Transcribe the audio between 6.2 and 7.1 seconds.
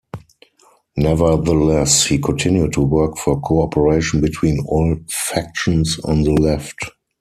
the left.